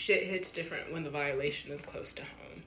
[0.00, 2.62] shit hits different when the violation is close to home.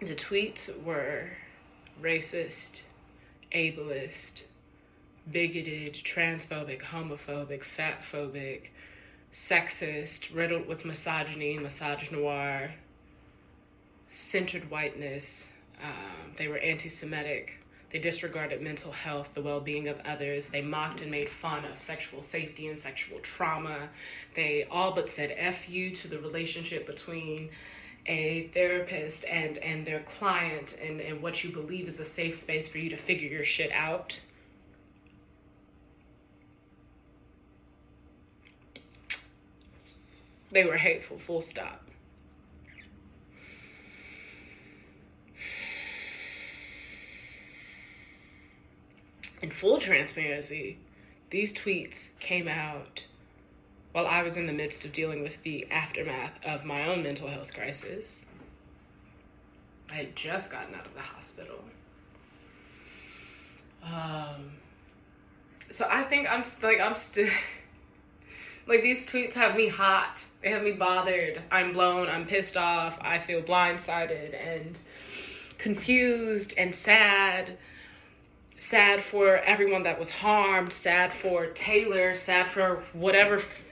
[0.00, 1.30] The tweets were
[2.02, 2.80] racist,
[3.54, 4.42] ableist,
[5.30, 8.62] bigoted, transphobic, homophobic, fatphobic,
[9.32, 12.72] sexist, riddled with misogyny, misogynoir,
[14.08, 15.46] centered whiteness.
[15.80, 17.61] Um, they were anti Semitic.
[17.92, 20.48] They disregarded mental health, the well being of others.
[20.48, 23.90] They mocked and made fun of sexual safety and sexual trauma.
[24.34, 27.50] They all but said F you to the relationship between
[28.06, 32.66] a therapist and, and their client and, and what you believe is a safe space
[32.66, 34.18] for you to figure your shit out.
[40.50, 41.91] They were hateful, full stop.
[49.42, 50.78] In full transparency,
[51.30, 53.06] these tweets came out
[53.90, 57.28] while I was in the midst of dealing with the aftermath of my own mental
[57.28, 58.24] health crisis.
[59.90, 61.64] I had just gotten out of the hospital.
[63.82, 64.52] Um,
[65.70, 67.28] so I think I'm st- like I'm still
[68.68, 70.24] like these tweets have me hot.
[70.40, 71.42] They have me bothered.
[71.50, 72.08] I'm blown.
[72.08, 72.96] I'm pissed off.
[73.00, 74.78] I feel blindsided and
[75.58, 77.58] confused and sad
[78.62, 83.64] sad for everyone that was harmed, sad for Taylor, sad for whatever f-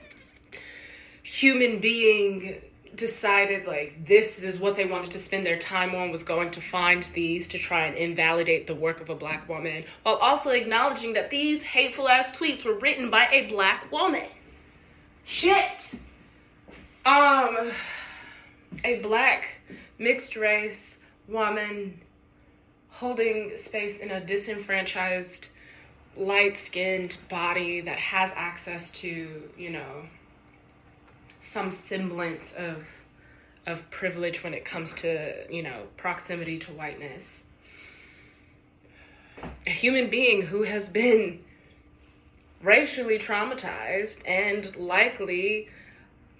[1.23, 2.61] human being
[2.93, 6.59] decided like this is what they wanted to spend their time on was going to
[6.59, 11.13] find these to try and invalidate the work of a black woman while also acknowledging
[11.13, 14.27] that these hateful ass tweets were written by a black woman.
[15.23, 15.91] Shit.
[17.05, 17.71] Um
[18.83, 19.47] a black
[19.97, 20.97] mixed race
[21.29, 22.01] woman
[22.91, 25.47] holding space in a disenfranchised,
[26.15, 30.05] light skinned body that has access to, you know,
[31.41, 32.85] some semblance of
[33.67, 37.41] of privilege when it comes to, you know, proximity to whiteness.
[39.67, 41.43] A human being who has been
[42.61, 45.69] racially traumatized and likely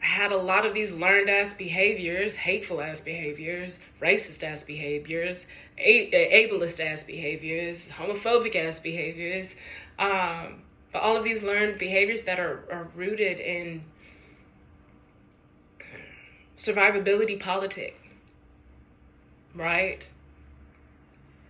[0.01, 5.45] had a lot of these learned ass behaviors, hateful ass behaviors, racist ass behaviors,
[5.77, 9.53] a- ableist ass behaviors, homophobic ass behaviors,
[9.99, 13.83] um, but all of these learned behaviors that are, are rooted in
[16.57, 17.99] survivability politic,
[19.55, 20.07] right?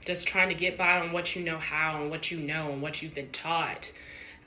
[0.05, 2.81] Just trying to get by on what you know how and what you know and
[2.81, 3.91] what you've been taught.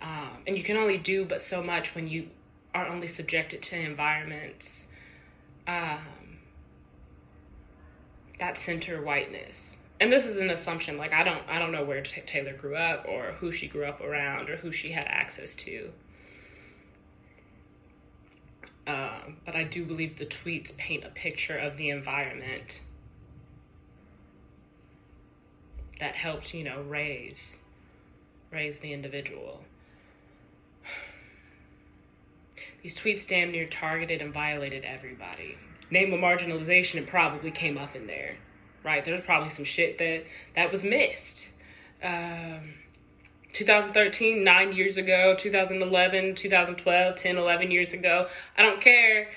[0.02, 2.28] Um, and you can only do but so much when you
[2.74, 4.86] are only subjected to environments
[5.66, 6.38] um,
[8.38, 9.76] that center whiteness.
[10.00, 12.74] And this is an assumption like i don't i don't know where T- taylor grew
[12.74, 15.92] up or who she grew up around or who she had access to.
[18.86, 22.80] Um, but i do believe the tweets paint a picture of the environment
[26.00, 27.56] that helped you know raise
[28.50, 29.62] raise the individual
[32.84, 35.58] these tweets damn near targeted and violated everybody
[35.90, 38.36] name of marginalization it probably came up in there
[38.84, 39.04] right?
[39.04, 40.24] There's probably some shit that
[40.54, 41.46] that was missed.
[42.02, 42.74] Um,
[43.52, 48.28] 2013, nine years ago, 2011, 2012, 10, 11 years ago.
[48.56, 49.28] I don't care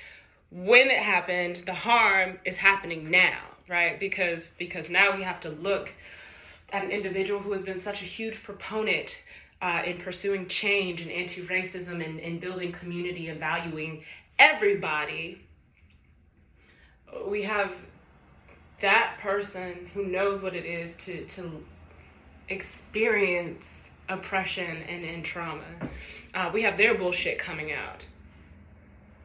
[0.51, 1.63] when it happened.
[1.65, 3.99] The harm is happening now, right?
[3.99, 5.93] Because because now we have to look
[6.71, 9.23] at an individual who has been such a huge proponent
[9.61, 14.03] uh, in pursuing change and anti-racism and, and building community and valuing
[14.37, 15.41] everybody.
[17.27, 17.71] We have
[18.81, 21.63] that person who knows what it is to to
[22.49, 25.65] experience oppression and, and trauma.
[26.33, 28.05] Uh, we have their bullshit coming out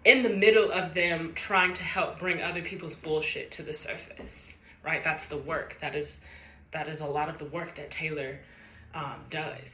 [0.04, 4.54] in the middle of them trying to help bring other people's bullshit to the surface.
[4.84, 5.04] Right?
[5.04, 5.76] That's the work.
[5.80, 6.18] That is
[6.72, 8.38] that is a lot of the work that Taylor
[8.94, 9.68] um, does.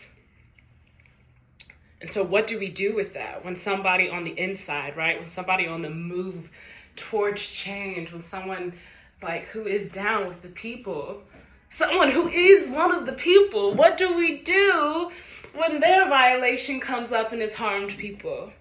[2.01, 5.19] And so, what do we do with that when somebody on the inside, right?
[5.19, 6.49] When somebody on the move
[6.95, 8.75] towards change, when someone
[9.23, 11.23] like who is down with the people,
[11.71, 13.75] someone who is one of the people.
[13.75, 15.11] What do we do
[15.55, 18.53] when their violation comes up and has harmed people?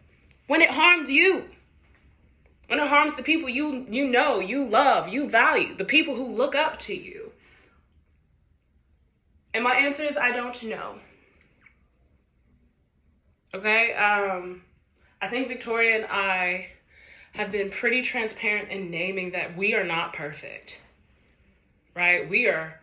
[0.47, 1.45] When it harms you.
[2.67, 6.35] When it harms the people you you know, you love, you value, the people who
[6.35, 7.31] look up to you.
[9.53, 10.99] And my answer is I don't know.
[13.53, 13.93] Okay?
[13.93, 14.61] Um
[15.21, 16.67] I think Victoria and I
[17.33, 20.79] have been pretty transparent in naming that we are not perfect,
[21.95, 22.29] right?
[22.29, 22.79] We are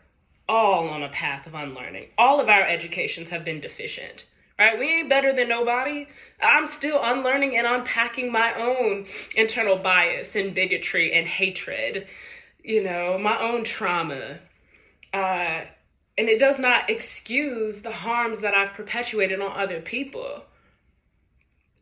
[0.48, 2.08] all on a path of unlearning.
[2.18, 4.24] All of our educations have been deficient,
[4.58, 4.78] right?
[4.78, 6.06] We ain't better than nobody.
[6.42, 12.06] I'm still unlearning and unpacking my own internal bias and bigotry and hatred,
[12.62, 14.38] you know, my own trauma.
[15.12, 15.62] Uh,
[16.16, 20.44] and it does not excuse the harms that I've perpetuated on other people.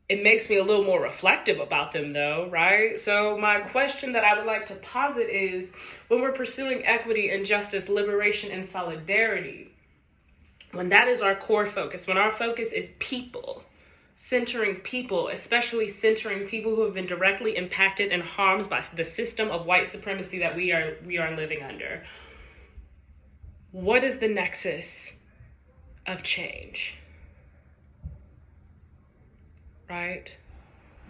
[0.09, 3.01] It makes me a little more reflective about them, though, right?
[3.01, 5.73] So, my question that I would like to posit is
[6.09, 9.73] when we're pursuing equity and justice, liberation, and solidarity,
[10.73, 13.63] when that is our core focus, when our focus is people,
[14.17, 19.51] centering people, especially centering people who have been directly impacted and harmed by the system
[19.51, 22.03] of white supremacy that we are we are living under.
[23.71, 25.13] What is the nexus
[26.07, 26.97] of change?
[29.93, 30.35] Right?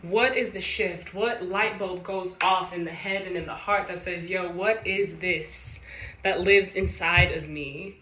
[0.02, 1.14] What is the shift?
[1.14, 4.50] What light bulb goes off in the head and in the heart that says, yo,
[4.50, 5.78] what is this
[6.24, 8.00] that lives inside of me?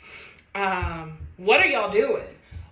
[0.55, 2.25] Um, what are y'all doing?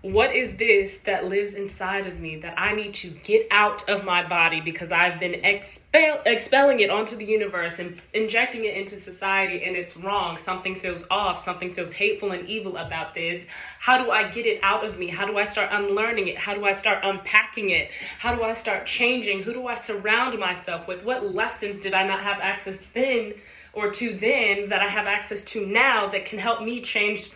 [0.03, 4.05] What is this that lives inside of me that I need to get out of
[4.05, 8.97] my body because I've been expel- expelling it onto the universe and injecting it into
[8.97, 10.39] society and it's wrong?
[10.39, 13.45] Something feels off, something feels hateful and evil about this.
[13.81, 15.09] How do I get it out of me?
[15.09, 16.39] How do I start unlearning it?
[16.39, 17.91] How do I start unpacking it?
[18.21, 19.43] How do I start changing?
[19.43, 21.03] Who do I surround myself with?
[21.03, 23.35] What lessons did I not have access then
[23.73, 27.33] or to then that I have access to now that can help me change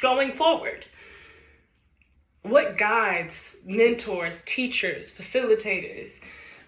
[0.00, 0.86] going forward?
[2.42, 6.18] What guides, mentors, teachers, facilitators,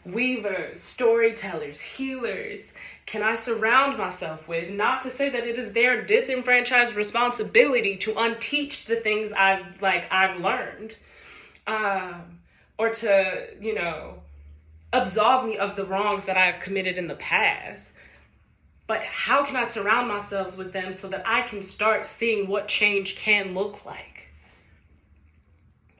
[0.04, 2.72] weavers, storytellers, healers
[3.10, 4.70] can I surround myself with?
[4.70, 10.06] Not to say that it is their disenfranchised responsibility to unteach the things I've like
[10.12, 10.96] I've learned,
[11.66, 12.38] um,
[12.78, 14.20] or to you know
[14.92, 17.86] absolve me of the wrongs that I have committed in the past.
[18.86, 22.68] But how can I surround myself with them so that I can start seeing what
[22.68, 24.09] change can look like?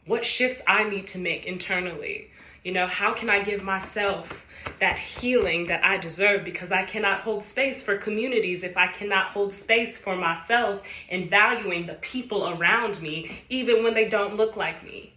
[0.07, 2.31] What shifts I need to make internally?
[2.65, 4.45] You know, how can I give myself
[4.79, 9.29] that healing that I deserve because I cannot hold space for communities if I cannot
[9.29, 14.57] hold space for myself and valuing the people around me, even when they don't look
[14.57, 15.15] like me,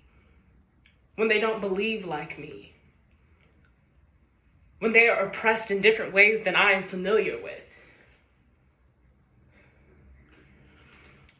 [1.16, 2.74] when they don't believe like me,
[4.80, 7.62] when they are oppressed in different ways than I am familiar with.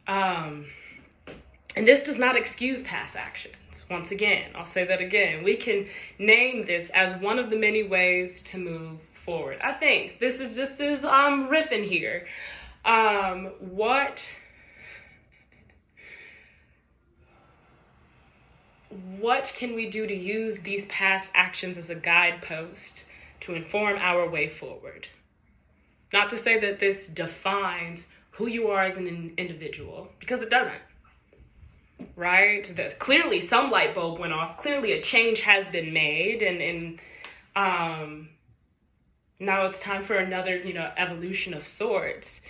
[0.08, 0.66] Um,
[1.76, 3.56] and this does not excuse past actions.
[3.90, 5.44] Once again, I'll say that again.
[5.44, 5.88] We can
[6.18, 9.60] name this as one of the many ways to move forward.
[9.62, 12.28] I think this is just as I'm riffing here.
[12.86, 14.24] Um, what
[19.20, 23.06] what can we do to use these past actions as a guidepost
[23.42, 25.08] to inform our way forward?
[26.12, 30.82] Not to say that this defines who you are as an individual, because it doesn't
[32.16, 32.72] right?
[32.76, 34.58] That clearly some light bulb went off.
[34.58, 37.00] Clearly a change has been made, and and
[37.56, 38.30] um,
[39.40, 42.42] now it's time for another, you know, evolution of sorts.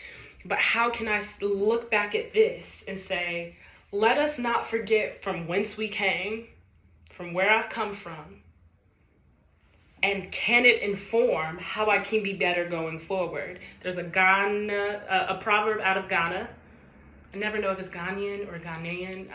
[0.46, 3.56] But how can I look back at this and say,
[3.92, 6.48] let us not forget from whence we came,
[7.16, 8.42] from where I've come from,
[10.02, 13.60] and can it inform how I can be better going forward?
[13.82, 16.50] There's a Ghana, a, a proverb out of Ghana
[17.34, 19.28] I never know if it's Ghanaian or Ghanaian.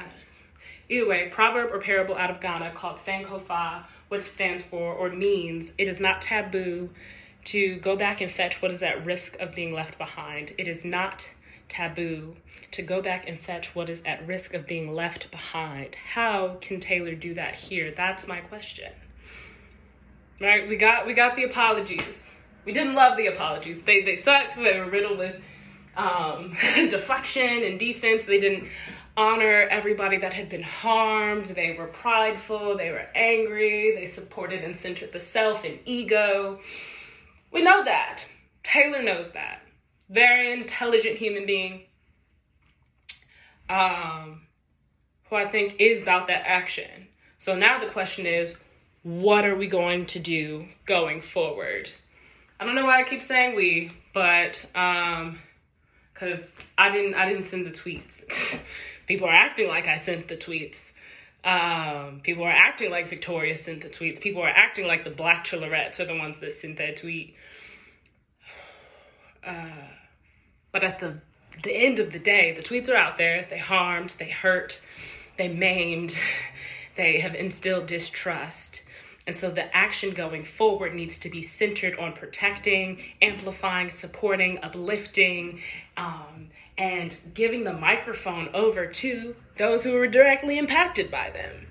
[0.88, 5.72] Either way, proverb or parable out of Ghana called Sankofa, which stands for or means
[5.76, 6.90] it is not taboo
[7.44, 10.54] to go back and fetch what is at risk of being left behind.
[10.58, 11.28] It is not
[11.68, 12.36] taboo
[12.70, 15.94] to go back and fetch what is at risk of being left behind.
[15.94, 17.92] How can Taylor do that here?
[17.94, 18.92] That's my question.
[20.40, 20.68] Right?
[20.68, 22.30] We got we got the apologies.
[22.64, 23.82] We didn't love the apologies.
[23.82, 24.56] They they sucked.
[24.56, 25.40] They were riddled with
[25.98, 26.54] um,
[26.88, 28.24] deflection and defense.
[28.24, 28.68] They didn't
[29.16, 31.46] honor everybody that had been harmed.
[31.46, 32.76] They were prideful.
[32.76, 33.94] They were angry.
[33.96, 36.60] They supported and centered the self and ego.
[37.52, 38.24] We know that.
[38.62, 39.60] Taylor knows that.
[40.08, 41.82] Very intelligent human being.
[43.68, 44.42] Um,
[45.28, 47.08] who I think is about that action.
[47.38, 48.54] So now the question is,
[49.02, 51.90] what are we going to do going forward?
[52.58, 55.38] I don't know why I keep saying we, but um,
[56.18, 58.22] because I didn't I didn't send the tweets.
[59.06, 60.92] people are acting like I sent the tweets.
[61.44, 64.20] Um, people are acting like Victoria sent the tweets.
[64.20, 67.34] People are acting like the Blckchelorettes are the ones that sent that tweet.
[69.46, 69.70] Uh,
[70.72, 71.20] but at the
[71.62, 73.46] the end of the day, the tweets are out there.
[73.48, 74.80] They harmed, they hurt,
[75.38, 76.14] they maimed,
[76.96, 78.82] they have instilled distrust.
[79.28, 85.60] And so the action going forward needs to be centered on protecting, amplifying, supporting, uplifting,
[85.98, 91.66] um, and giving the microphone over to those who are directly impacted by them.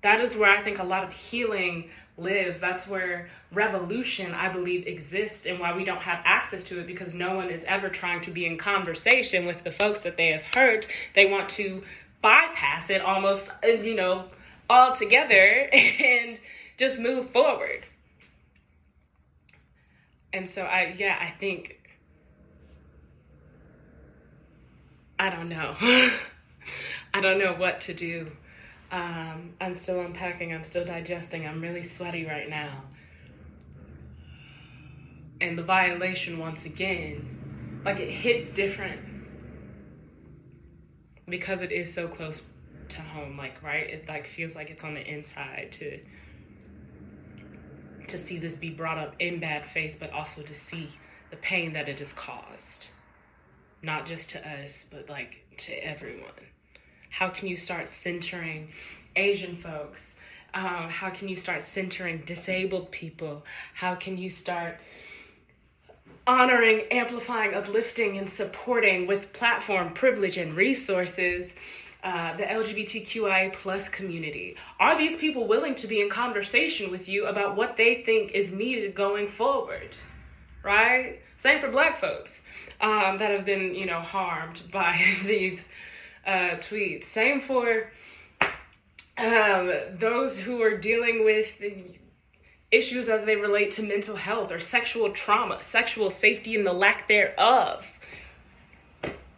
[0.00, 2.58] That is where I think a lot of healing lives.
[2.58, 7.14] That's where revolution, I believe, exists and why we don't have access to it because
[7.14, 10.42] no one is ever trying to be in conversation with the folks that they have
[10.54, 10.88] hurt.
[11.14, 11.82] They want to
[12.26, 14.24] bypass it almost, uh, you know,
[14.68, 16.40] altogether and
[16.76, 17.86] just move forward.
[20.32, 21.78] And so I, yeah, I think,
[25.20, 25.76] I don't know.
[27.14, 28.32] I don't know what to do.
[28.90, 32.82] Um, I'm still unpacking, I'm still digesting, I'm really sweaty right now.
[35.40, 39.15] And the violation, once again, like it hits different
[41.28, 42.42] because it is so close
[42.88, 43.88] to home, like, right?
[43.88, 45.98] It like feels like it's on the inside to
[48.08, 50.88] to see this be brought up in bad faith, but also to see
[51.30, 52.86] the pain that it has caused.
[53.82, 56.30] Not just to us, but like to everyone.
[57.10, 58.68] How can you start centering
[59.16, 60.14] Asian folks?
[60.54, 63.44] Um, how can you start centering disabled people?
[63.74, 64.78] How can you start
[66.26, 71.52] honoring, amplifying, uplifting, and supporting with platform, privilege, and resources?
[72.04, 74.54] Uh, the LGBTQI plus community?
[74.78, 78.52] Are these people willing to be in conversation with you about what they think is
[78.52, 79.96] needed going forward?
[80.62, 81.20] Right?
[81.38, 82.32] Same for black folks
[82.80, 85.62] um, that have been, you know, harmed by these
[86.24, 87.04] uh, tweets.
[87.04, 87.90] Same for
[89.18, 91.48] um, those who are dealing with
[92.70, 97.08] issues as they relate to mental health or sexual trauma, sexual safety, and the lack
[97.08, 97.86] thereof.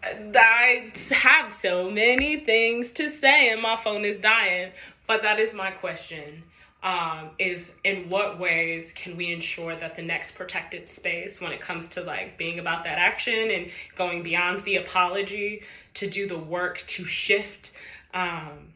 [0.03, 4.73] I have so many things to say, and my phone is dying.
[5.07, 6.45] But that is my question:
[6.83, 11.61] um, is in what ways can we ensure that the next protected space, when it
[11.61, 15.63] comes to like being about that action and going beyond the apology,
[15.95, 17.73] to do the work to shift
[18.15, 18.73] um,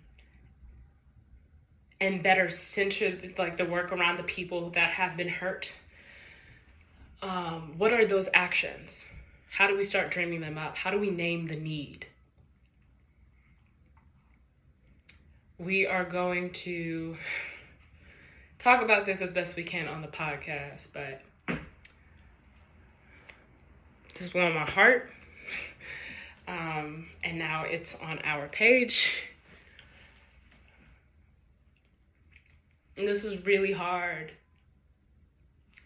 [2.03, 5.73] and better center like the work around the people that have been hurt.
[7.23, 9.05] Um, what are those actions?
[9.49, 10.77] How do we start dreaming them up?
[10.77, 12.07] How do we name the need?
[15.59, 17.17] We are going to
[18.59, 21.23] talk about this as best we can on the podcast but
[24.15, 25.09] this is one on my heart.
[26.49, 29.09] Um, and now it's on our page.
[32.97, 34.33] And this was really hard.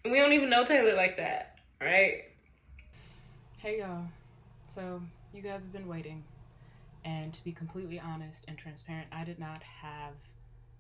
[0.05, 2.25] And we don't even know Taylor like that, right?
[3.59, 4.05] Hey y'all.
[4.69, 5.01] So,
[5.33, 6.23] you guys have been waiting.
[7.05, 10.15] And to be completely honest and transparent, I did not have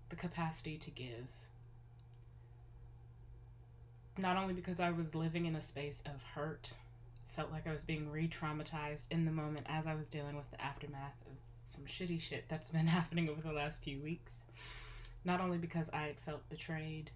[0.08, 1.26] the capacity to give.
[4.18, 6.72] Not only because I was living in a space of hurt
[7.36, 10.50] felt like I was being re traumatized in the moment as I was dealing with
[10.50, 14.45] the aftermath of some shitty shit that's been happening over the last few weeks.
[15.26, 17.10] Not only because I had felt betrayed,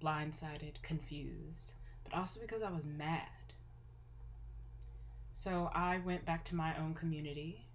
[0.00, 1.72] blindsided, confused,
[2.04, 3.26] but also because I was mad.
[5.34, 7.66] So I went back to my own community,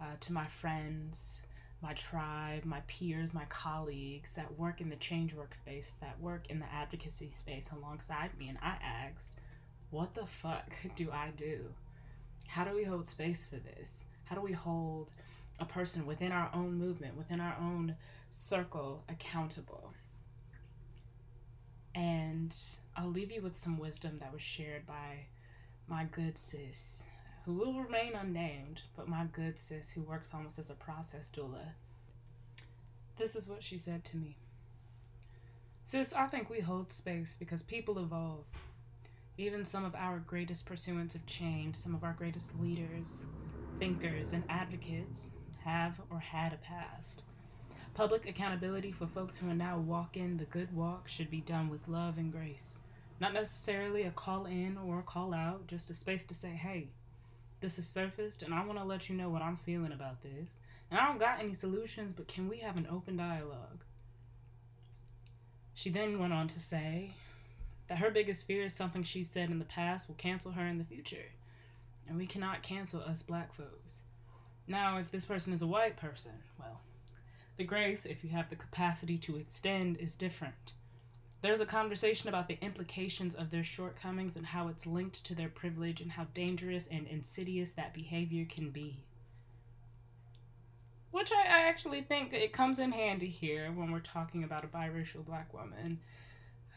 [0.00, 1.42] uh, to my friends,
[1.80, 6.58] my tribe, my peers, my colleagues that work in the change workspace, that work in
[6.58, 9.34] the advocacy space alongside me, and I asked,
[9.90, 11.66] what the fuck do I do?
[12.48, 14.04] How do we hold space for this?
[14.24, 15.12] How do we hold
[15.62, 17.94] a person within our own movement, within our own
[18.30, 19.92] circle, accountable?
[21.94, 22.54] And
[22.96, 25.26] I'll leave you with some wisdom that was shared by
[25.86, 27.04] my good sis,
[27.44, 31.72] who will remain unnamed, but my good sis who works almost as a process doula.
[33.16, 34.36] This is what she said to me.
[35.84, 38.46] Sis, I think we hold space because people evolve.
[39.38, 43.26] Even some of our greatest pursuants of change, some of our greatest leaders,
[43.78, 45.32] thinkers, and advocates
[45.64, 47.22] have or had a past.
[47.94, 51.88] Public accountability for folks who are now walking the good walk should be done with
[51.88, 52.78] love and grace.
[53.20, 56.88] Not necessarily a call in or a call out, just a space to say, hey,
[57.60, 60.48] this has surfaced and I want to let you know what I'm feeling about this.
[60.90, 63.84] And I don't got any solutions, but can we have an open dialogue?
[65.74, 67.14] She then went on to say,
[67.92, 70.78] that her biggest fear is something she said in the past will cancel her in
[70.78, 71.26] the future.
[72.08, 74.00] And we cannot cancel us black folks.
[74.66, 76.80] Now, if this person is a white person, well,
[77.56, 80.74] the grace, if you have the capacity to extend, is different.
[81.42, 85.48] There's a conversation about the implications of their shortcomings and how it's linked to their
[85.48, 88.98] privilege and how dangerous and insidious that behavior can be.
[91.10, 94.68] Which I, I actually think it comes in handy here when we're talking about a
[94.68, 95.98] biracial black woman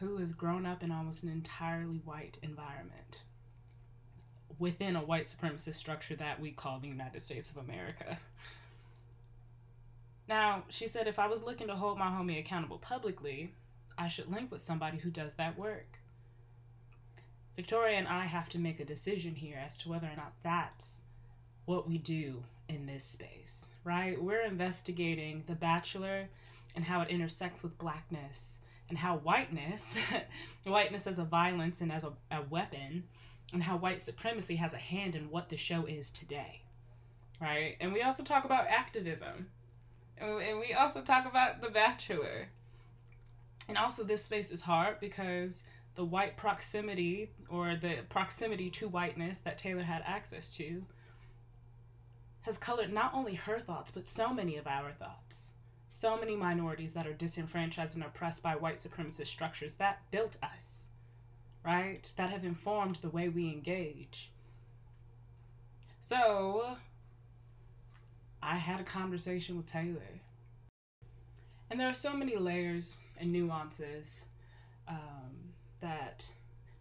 [0.00, 3.22] who has grown up in almost an entirely white environment
[4.58, 8.18] within a white supremacist structure that we call the United States of America.
[10.28, 13.52] Now, she said if I was looking to hold my homie accountable publicly,
[13.96, 15.98] I should link with somebody who does that work.
[17.54, 21.02] Victoria and I have to make a decision here as to whether or not that's
[21.64, 24.20] what we do in this space, right?
[24.20, 26.28] We're investigating The Bachelor
[26.74, 28.58] and how it intersects with blackness
[28.88, 29.98] and how whiteness,
[30.64, 33.04] whiteness as a violence and as a, a weapon,
[33.52, 36.62] and how white supremacy has a hand in what the show is today,
[37.40, 37.76] right?
[37.80, 39.48] And we also talk about activism,
[40.18, 42.48] and we also talk about The Bachelor.
[43.68, 45.62] And also, this space is hard because
[45.96, 50.84] the white proximity or the proximity to whiteness that Taylor had access to
[52.42, 55.54] has colored not only her thoughts, but so many of our thoughts.
[55.88, 60.85] So many minorities that are disenfranchised and oppressed by white supremacist structures that built us,
[61.66, 62.10] right?
[62.16, 64.30] That have informed the way we engage.
[66.00, 66.76] So,
[68.40, 70.20] I had a conversation with Taylor.
[71.68, 74.26] And there are so many layers and nuances
[74.86, 76.24] um, that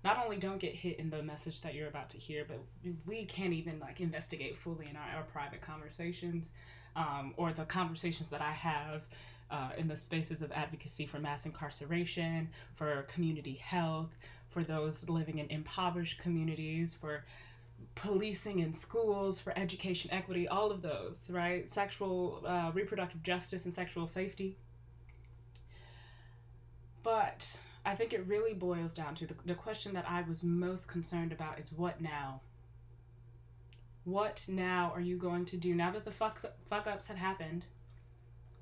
[0.04, 2.60] not only don't get hit in the message that you're about to hear, but
[3.08, 6.51] we can't even like investigate fully in our, our private conversations
[6.96, 9.08] um, or the conversations that I have
[9.50, 14.15] uh, in the spaces of advocacy for mass incarceration, for community health,
[14.56, 17.26] for those living in impoverished communities, for
[17.94, 21.70] policing in schools, for education equity, all of those, right?
[21.70, 24.56] Sexual, uh, reproductive justice, and sexual safety.
[27.03, 30.88] But I think it really boils down to the, the question that I was most
[30.88, 32.40] concerned about is what now?
[34.06, 37.66] What now are you going to do now that the fuck, fuck ups have happened?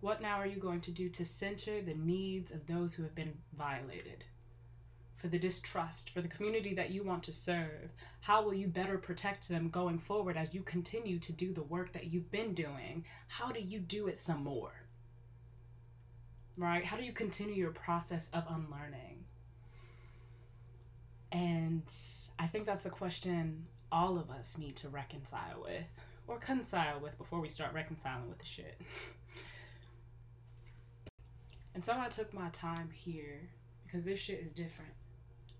[0.01, 3.13] What now are you going to do to center the needs of those who have
[3.13, 4.25] been violated?
[5.23, 7.93] For the distrust, for the community that you want to serve?
[8.19, 11.93] How will you better protect them going forward as you continue to do the work
[11.93, 13.05] that you've been doing?
[13.29, 14.83] How do you do it some more?
[16.57, 16.85] right?
[16.85, 19.25] How do you continue your process of unlearning?
[21.31, 21.91] And
[22.37, 25.85] I think that's a question all of us need to reconcile with
[26.27, 28.79] or reconcile with before we start reconciling with the shit.
[31.75, 33.49] and so I took my time here
[33.83, 34.93] because this shit is different,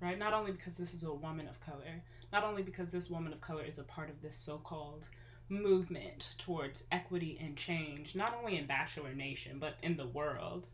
[0.04, 0.20] right?
[0.20, 3.42] Not only because this is a woman of color, not only because this woman of
[3.42, 5.08] color is a part of this so called
[5.50, 10.68] movement towards equity and change, not only in Bachelor Nation, but in the world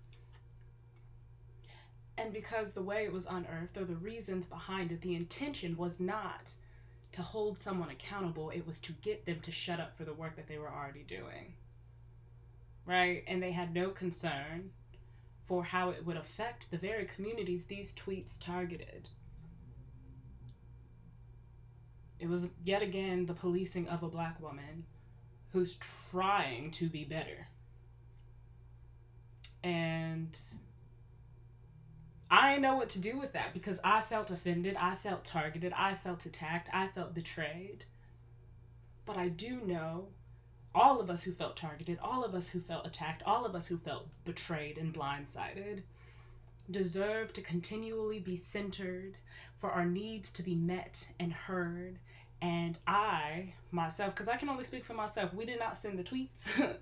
[2.19, 6.01] and because the way it was unearthed or the reasons behind it, the intention was
[6.01, 6.51] not
[7.13, 10.35] to hold someone accountable, it was to get them to shut up for the work
[10.35, 11.53] that they were already doing.
[12.85, 13.23] Right?
[13.25, 14.71] And they had no concern
[15.47, 19.07] for how it would affect the very communities these tweets targeted.
[22.19, 24.85] It was yet again the policing of a black woman
[25.51, 25.77] who's
[26.11, 27.47] trying to be better.
[29.63, 30.37] And
[32.29, 35.95] I know what to do with that because I felt offended, I felt targeted, I
[35.95, 37.85] felt attacked, I felt betrayed.
[39.05, 40.09] But I do know
[40.75, 43.67] all of us who felt targeted, all of us who felt attacked, all of us
[43.67, 45.81] who felt betrayed and blindsided
[46.69, 49.15] deserve to continually be centered,
[49.57, 51.99] for our needs to be met and heard.
[52.41, 56.03] And I, myself, because I can only speak for myself, we did not send the
[56.03, 56.49] tweets.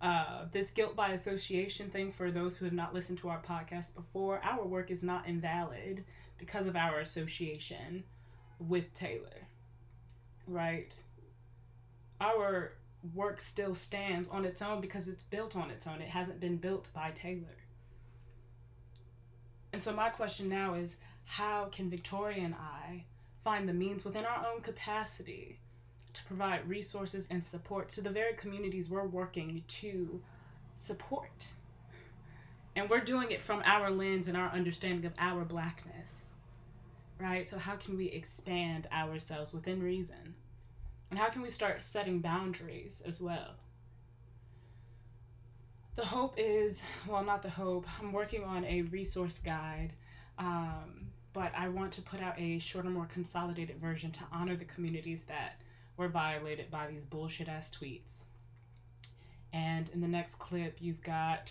[0.00, 3.94] uh, this guilt by association thing for those who have not listened to our podcast
[3.94, 6.04] before our work is not invalid
[6.38, 8.04] because of our association
[8.58, 9.46] with taylor
[10.46, 10.96] right
[12.20, 12.72] our
[13.14, 16.56] work still stands on its own because it's built on its own it hasn't been
[16.56, 17.56] built by taylor
[19.76, 23.04] and so my question now is how can victoria and i
[23.44, 25.58] find the means within our own capacity
[26.16, 30.22] to provide resources and support to the very communities we're working to
[30.74, 31.48] support.
[32.74, 36.32] And we're doing it from our lens and our understanding of our blackness,
[37.20, 37.46] right?
[37.46, 40.34] So, how can we expand ourselves within reason?
[41.10, 43.56] And how can we start setting boundaries as well?
[45.96, 47.86] The hope is well, not the hope.
[47.98, 49.94] I'm working on a resource guide,
[50.38, 54.66] um, but I want to put out a shorter, more consolidated version to honor the
[54.66, 55.58] communities that
[55.96, 58.24] were violated by these bullshit ass tweets.
[59.54, 61.50] And in the next clip, you've got,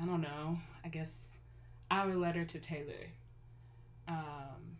[0.00, 1.36] I don't know, I guess,
[1.90, 3.12] our letter to Taylor,
[4.08, 4.78] um,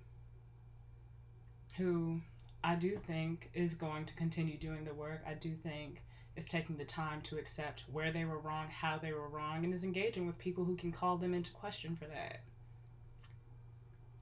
[1.76, 2.22] who
[2.64, 5.20] I do think is going to continue doing the work.
[5.26, 6.00] I do think
[6.38, 9.74] is taking the time to accept where they were wrong, how they were wrong, and
[9.74, 12.40] is engaging with people who can call them into question for that.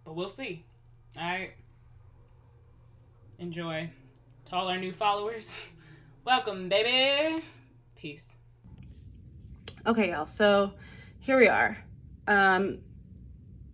[0.03, 0.65] But we'll see.
[1.19, 1.53] All right.
[3.39, 3.91] Enjoy
[4.47, 5.53] to all our new followers.
[6.25, 7.45] Welcome, baby.
[7.97, 8.33] Peace.
[9.87, 10.27] Okay, y'all.
[10.27, 10.73] So
[11.21, 11.77] here we are.
[12.27, 12.79] Um,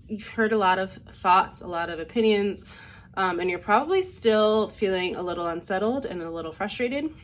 [0.09, 2.66] you've heard a lot of thoughts, a lot of opinions,
[3.14, 7.14] um, and you're probably still feeling a little unsettled and a little frustrated.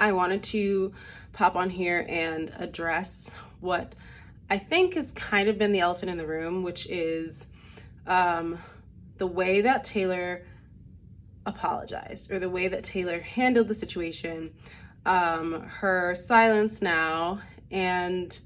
[0.00, 0.94] I wanted to
[1.34, 3.94] pop on here and address what
[4.48, 7.46] I think has kind of been the elephant in the room, which is
[8.06, 8.58] um,
[9.18, 10.46] the way that Taylor
[11.44, 14.52] apologized or the way that Taylor handled the situation,
[15.04, 18.38] um, her silence now, and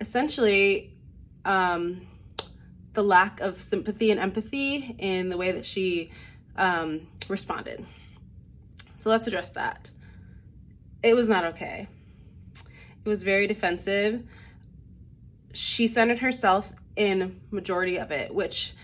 [0.00, 0.96] essentially
[1.44, 2.06] um,
[2.94, 6.10] the lack of sympathy and empathy in the way that she
[6.56, 7.84] um, responded.
[8.96, 9.90] So let's address that.
[11.06, 11.86] It was not okay.
[13.04, 14.24] It was very defensive.
[15.52, 18.74] She centered herself in majority of it, which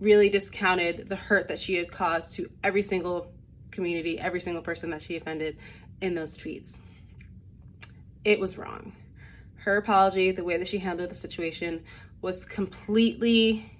[0.00, 3.32] really discounted the hurt that she had caused to every single
[3.70, 5.56] community, every single person that she offended
[6.00, 6.80] in those tweets.
[8.24, 8.92] It was wrong.
[9.58, 11.84] Her apology, the way that she handled the situation,
[12.22, 13.70] was completely,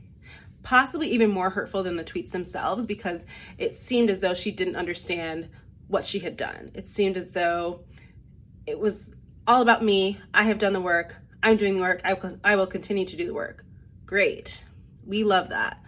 [0.63, 3.27] possibly even more hurtful than the tweets themselves because
[3.59, 5.49] it seemed as though she didn't understand
[5.93, 6.71] what she had done.
[6.73, 7.81] It seemed as though
[8.67, 9.15] it was
[9.47, 10.19] all about me.
[10.33, 11.17] I have done the work.
[11.43, 12.01] I'm doing the work.
[12.03, 13.67] I I will continue to do the work.
[14.07, 14.63] Great.
[15.05, 15.83] We love that.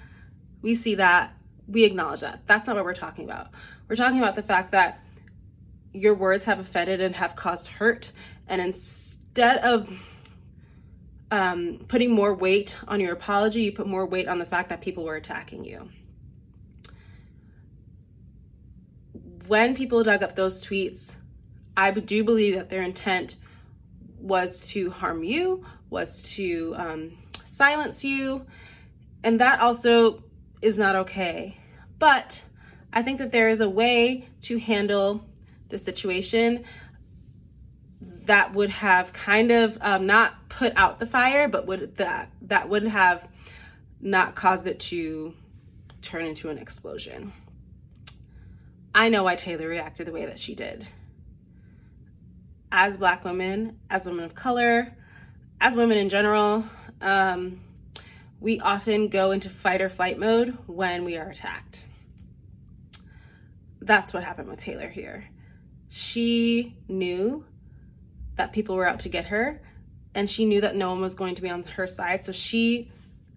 [0.61, 1.35] We see that.
[1.67, 2.43] We acknowledge that.
[2.47, 3.49] That's not what we're talking about.
[3.88, 5.03] We're talking about the fact that
[5.95, 8.12] your words have offended and have caused hurt.
[8.47, 9.88] And instead of
[11.31, 14.83] um, putting more weight on your apology, you put more weight on the fact that
[14.83, 15.88] people were attacking you.
[19.46, 21.16] When people dug up those tweets,
[21.76, 23.37] I do believe that their intent
[24.18, 28.46] was to harm you, was to um, silence you,
[29.22, 30.22] and that also
[30.62, 31.59] is not okay.
[31.98, 32.42] But
[32.92, 35.26] I think that there is a way to handle
[35.68, 36.64] the situation
[38.26, 42.68] that would have kind of um, not put out the fire, but would that that
[42.68, 43.28] would have
[44.00, 45.35] not caused it to
[46.00, 47.33] turn into an explosion.
[48.94, 50.87] I know why Taylor reacted the way that she did.
[52.70, 54.96] As Black women, as women of color,
[55.61, 56.64] as women in general,
[57.00, 57.61] um,
[58.40, 61.87] we often go into fight or flight mode when we are attacked.
[63.80, 65.28] That's what happened with Taylor here.
[65.88, 67.44] She knew
[68.37, 69.61] that people were out to get her,
[70.14, 72.22] and she knew that no one was going to be on her side.
[72.22, 72.90] So she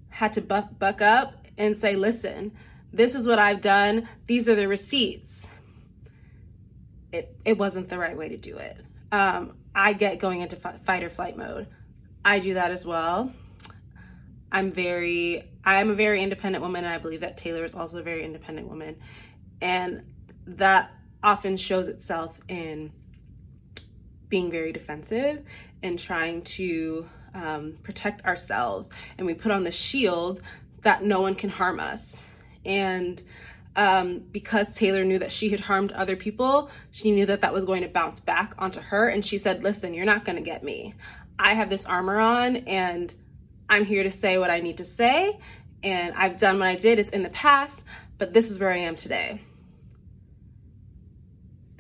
[0.10, 2.52] had to buck, buck up and say, Listen,
[2.94, 5.48] this is what I've done, these are the receipts.
[7.12, 8.78] It, it wasn't the right way to do it.
[9.12, 11.68] Um, I get going into fight or flight mode.
[12.26, 13.32] I do that as well.
[14.52, 17.98] I'm very, I am a very independent woman, and I believe that Taylor is also
[17.98, 18.98] a very independent woman.
[19.62, 20.04] And
[20.46, 20.92] that
[21.24, 22.92] often shows itself in
[24.30, 25.44] being very defensive
[25.84, 28.90] and trying to um, protect ourselves.
[29.18, 30.42] And we put on the shield
[30.82, 32.22] that no one can harm us.
[32.68, 33.22] And
[33.76, 37.66] um, because Taylor knew that she had harmed other people, she knew that that was
[37.66, 39.08] going to bounce back onto her.
[39.08, 40.94] And she said, Listen, you're not going to get me.
[41.40, 43.14] I have this armor on, and
[43.70, 45.40] I'm here to say what I need to say,
[45.84, 47.00] and I've done what I did.
[47.00, 47.86] It's in the past,
[48.18, 49.42] but this is where I am today.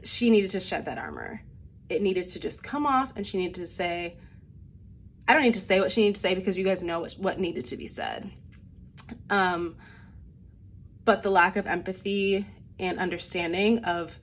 [0.03, 1.41] She needed to shed that armor.
[1.89, 4.17] It needed to just come off, and she needed to say,
[5.27, 7.13] I don't need to say what she needed to say because you guys know what,
[7.13, 8.29] what needed to be said.
[9.29, 9.75] Um,
[11.07, 12.45] but the lack of empathy
[12.77, 14.19] and understanding of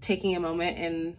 [0.00, 1.16] taking a moment and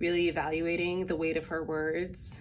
[0.00, 2.40] really evaluating the weight of her words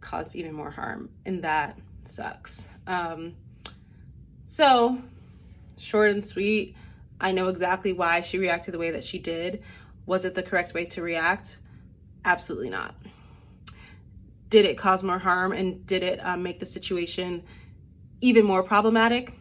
[0.00, 2.66] caused even more harm, and that sucks.
[2.86, 3.34] Um,
[4.44, 5.02] so,
[5.76, 6.76] short and sweet,
[7.20, 9.62] I know exactly why she reacted the way that she did.
[10.06, 11.58] Was it the correct way to react?
[12.24, 12.94] Absolutely not.
[14.48, 17.42] Did it cause more harm and did it um, make the situation
[18.20, 19.34] even more problematic?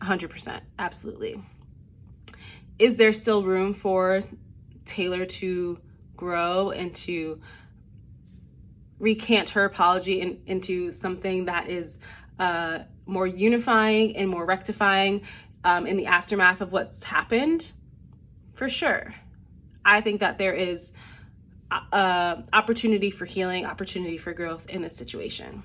[0.00, 0.60] 100%.
[0.78, 1.42] Absolutely.
[2.78, 4.24] Is there still room for
[4.84, 5.78] Taylor to
[6.16, 7.40] grow and to
[8.98, 11.98] recant her apology in, into something that is
[12.38, 15.22] uh, more unifying and more rectifying
[15.64, 17.70] um, in the aftermath of what's happened,
[18.54, 19.14] for sure.
[19.84, 20.92] I think that there is
[21.70, 25.62] uh, opportunity for healing, opportunity for growth in this situation.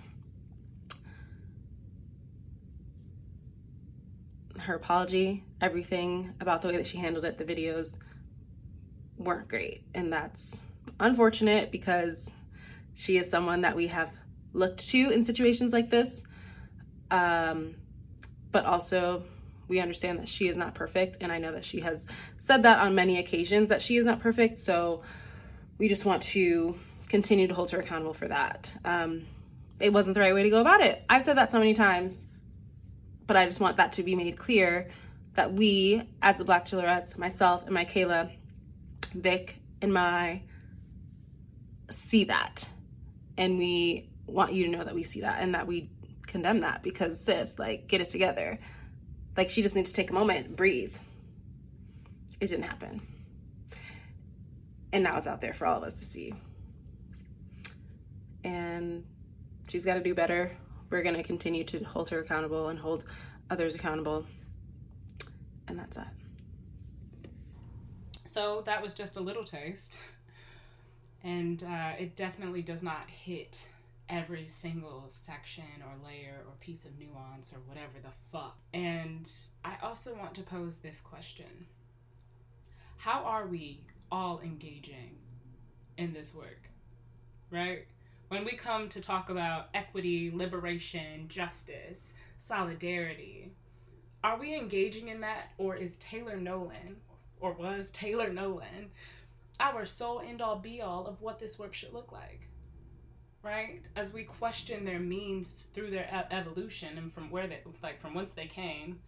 [4.68, 7.98] Her apology, everything about the way that she handled it, the videos
[9.18, 9.84] weren't great.
[9.96, 10.66] And that's
[11.00, 12.36] unfortunate because
[12.94, 14.12] she is someone that we have
[14.52, 16.26] looked to in situations like this.
[17.10, 17.76] Um,
[18.52, 19.24] but also,
[19.70, 21.16] we understand that she is not perfect.
[21.22, 22.06] And I know that she has
[22.38, 24.58] said that on many occasions that she is not perfect.
[24.58, 25.02] So
[25.78, 26.78] we just want to
[27.08, 28.74] continue to hold her accountable for that.
[28.84, 29.28] Um,
[29.80, 31.06] it wasn't the right way to go about it.
[31.08, 32.26] I've said that so many times,
[33.28, 34.90] but I just want that to be made clear
[35.36, 38.32] that we, as the Blckchelorettes, myself and Mikayla,
[39.14, 40.44] Vic and Mi,
[41.92, 42.68] see that.
[43.38, 45.90] And we want you to know that we see that and that we
[46.26, 48.60] condemn that because, sis, like, get it together.
[49.36, 50.96] Like, she just needs to take a moment, breathe.
[52.40, 53.02] It didn't happen.
[54.92, 56.34] And now it's out there for all of us to see.
[58.44, 59.06] And
[59.68, 60.58] she's got to do better.
[60.90, 63.06] We're going to continue to hold her accountable and hold
[63.50, 64.26] others accountable.
[65.68, 66.14] And that's that.
[68.26, 70.00] So that was just a little taste.
[71.24, 73.66] And uh, it definitely does not hit
[74.10, 78.58] every single section or layer or piece of nuance or whatever the fuck.
[78.74, 79.30] And
[79.66, 81.68] I also want to pose this question
[82.98, 85.18] How are we all engaging
[85.98, 86.70] in this work?
[87.52, 87.88] Right?
[88.30, 93.54] When we come to talk about equity, liberation, justice, solidarity,
[94.22, 96.98] are we engaging in that or is Taylor Nolan
[97.40, 98.92] or was Taylor Nolan
[99.62, 102.50] our sole end all be all of what this work should look like?
[103.44, 103.84] Right?
[103.96, 108.34] As we question their means through their evolution and from where they like from whence
[108.34, 109.00] they came,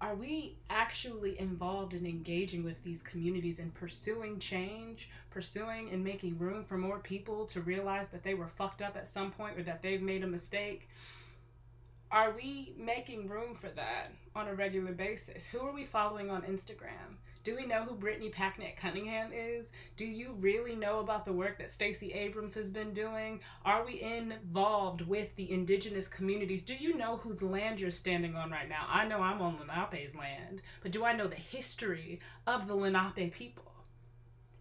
[0.00, 6.38] are we actually involved in engaging with these communities and pursuing change, pursuing and making
[6.38, 9.62] room for more people to realize that they were fucked up at some point or
[9.62, 10.88] that they've made a mistake?
[12.10, 15.46] Are we making room for that on a regular basis?
[15.46, 17.18] Who are we following on Instagram?
[17.42, 19.72] Do we know who Brittany Packnett Cunningham is?
[19.96, 23.40] Do you really know about the work that Stacey Abrams has been doing?
[23.64, 26.62] Are we involved with the indigenous communities?
[26.62, 28.84] Do you know whose land you're standing on right now?
[28.88, 33.32] I know I'm on Lenape's land, but do I know the history of the Lenape
[33.32, 33.69] people?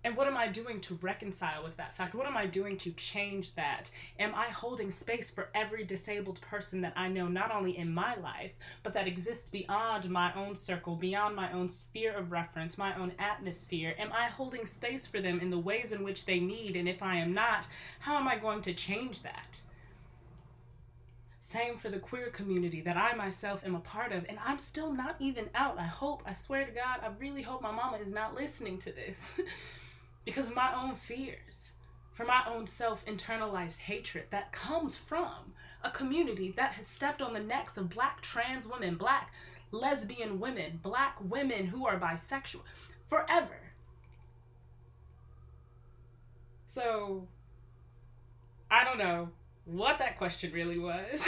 [0.03, 2.15] And what am I doing to reconcile with that fact?
[2.15, 3.91] What am I doing to change that?
[4.17, 8.15] Am I holding space for every disabled person that I know, not only in my
[8.15, 12.95] life, but that exists beyond my own circle, beyond my own sphere of reference, my
[12.95, 13.93] own atmosphere?
[13.99, 16.77] Am I holding space for them in the ways in which they need?
[16.77, 17.67] And if I am not,
[17.99, 19.61] how am I going to change that?
[21.41, 24.93] Same for the queer community that I myself am a part of, and I'm still
[24.93, 25.79] not even out.
[25.79, 28.91] I hope, I swear to God, I really hope my mama is not listening to
[28.93, 29.33] this.
[30.25, 31.73] because my own fears,
[32.13, 35.53] for my own self internalized hatred that comes from
[35.83, 39.31] a community that has stepped on the necks of black trans women, black
[39.71, 42.61] lesbian women, black women who are bisexual
[43.07, 43.59] forever.
[46.67, 47.27] So,
[48.69, 49.29] I don't know
[49.65, 51.27] what that question really was,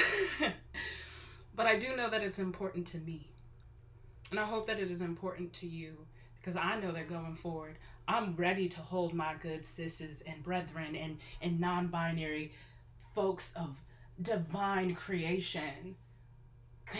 [1.55, 3.31] but I do know that it's important to me.
[4.29, 6.05] And I hope that it is important to you
[6.41, 7.77] because I know they're going forward,
[8.07, 12.51] I'm ready to hold my good sisters and brethren and, and non binary
[13.13, 13.79] folks of
[14.21, 15.95] divine creation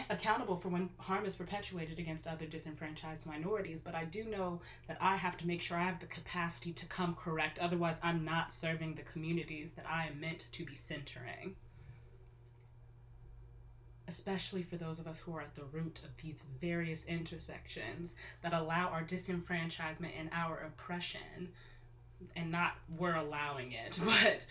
[0.10, 3.82] accountable for when harm is perpetuated against other disenfranchised minorities.
[3.82, 6.86] But I do know that I have to make sure I have the capacity to
[6.86, 7.60] come correct.
[7.60, 11.56] Otherwise, I'm not serving the communities that I am meant to be centering
[14.12, 18.54] especially for those of us who are at the root of these various intersections that
[18.54, 21.50] allow our disenfranchisement and our oppression
[22.36, 24.42] and not we're allowing it but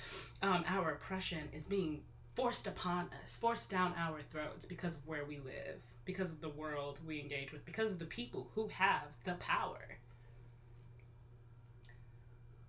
[0.43, 2.01] um, our oppression is being
[2.35, 6.49] forced upon us forced down our throats because of where we live because of the
[6.49, 9.97] world we engage with because of the people who have the power.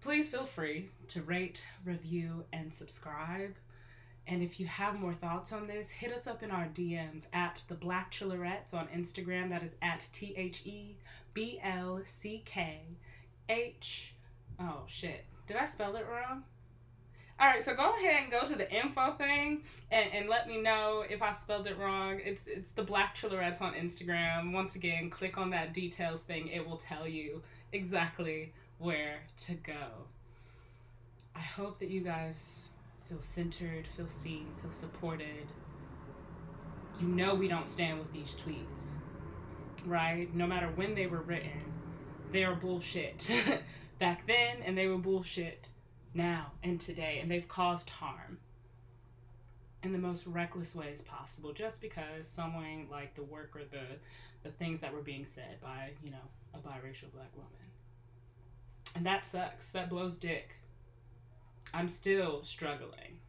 [0.01, 3.56] Please feel free to rate review and subscribe
[4.27, 7.62] and if you have more thoughts on this, hit us up in our DMs at
[7.67, 9.49] the Blckchelorettes on Instagram.
[9.49, 10.95] That is at T H E
[11.34, 12.81] B L C K
[13.49, 14.13] H.
[14.60, 15.25] Oh shit.
[15.47, 16.43] Did I spell it wrong?
[17.39, 20.62] All right, so go ahead and go to the info thing and, and let me
[20.62, 22.19] know if I spelled it wrong.
[22.23, 24.53] It's it's the Blckchelorettes on Instagram.
[24.53, 26.49] Once again, click on that details thing.
[26.49, 27.41] It will tell you
[27.73, 30.05] exactly where to go.
[31.36, 32.69] I hope that you guys
[33.12, 35.52] feel centered, feel seen, feel supported.
[36.97, 38.91] You know we don't stand with these tweets,
[39.86, 40.34] right?
[40.34, 41.74] No matter when they were written,
[42.32, 43.30] they are bullshit
[44.00, 45.67] back then, and they were bullshit
[46.13, 48.38] now and today, and they've caused harm
[49.84, 53.97] in the most reckless ways possible just because someone like the work or the
[54.43, 56.17] the things that were being said by you know
[56.54, 57.50] a biracial black woman
[58.95, 60.61] and that sucks that blows dick
[61.73, 63.19] I'm still struggling.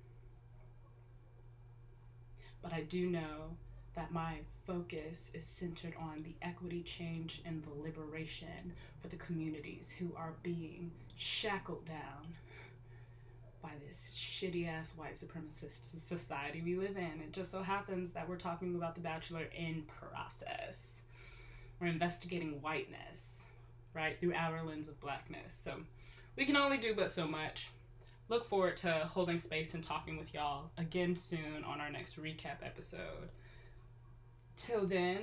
[2.62, 3.56] But I do know
[3.94, 9.94] that my focus is centered on the equity, change, and the liberation for the communities
[9.98, 12.34] who are being shackled down
[13.62, 17.20] by this shitty ass white supremacist society we live in.
[17.22, 21.02] It just so happens that we're talking about The Bachelor in process.
[21.80, 23.44] We're investigating whiteness,
[23.94, 25.54] right, through our lens of blackness.
[25.54, 25.74] So
[26.36, 27.70] we can only do but so much.
[28.32, 32.64] Look forward to holding space and talking with y'all again soon on our next recap
[32.64, 33.28] episode.
[34.56, 35.18] Till then,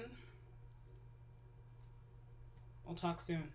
[2.86, 3.46] we'll talk soon.